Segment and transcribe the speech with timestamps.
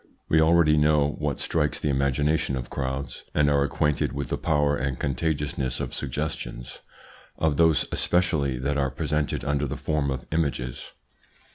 [0.29, 4.75] We already know what strikes the imagination of crowds, and are acquainted with the power
[4.75, 6.79] and contagiousness of suggestions,
[7.37, 10.93] of those especially that are presented under the form of images.